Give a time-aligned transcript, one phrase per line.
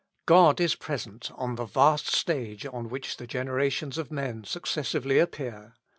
[0.25, 5.75] God is present on the vast stage on which the generations of men successively appear.